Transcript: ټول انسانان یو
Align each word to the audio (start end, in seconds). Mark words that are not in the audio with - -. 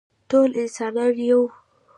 ټول 0.29 0.49
انسانان 0.61 1.15
یو 1.27 1.41